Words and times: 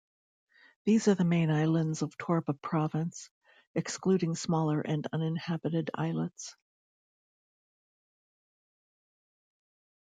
These 0.83 1.07
are 1.09 1.13
the 1.13 1.23
main 1.23 1.51
islands 1.51 2.01
of 2.01 2.17
Torba 2.17 2.59
Province, 2.59 3.29
excluding 3.75 4.33
smaller 4.33 4.81
and 4.81 5.05
uninhabited 5.13 5.91
islets. 5.93 6.55